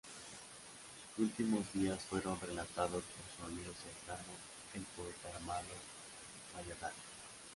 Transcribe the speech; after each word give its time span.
Sus 1.15 1.25
últimos 1.25 1.71
días 1.73 2.01
fueron 2.05 2.39
relatados 2.41 3.03
por 3.03 3.25
su 3.37 3.45
amigo 3.53 3.71
cercano, 3.75 4.29
el 4.73 4.81
poeta 4.95 5.29
Armando 5.37 5.75
Valladares. 6.55 6.97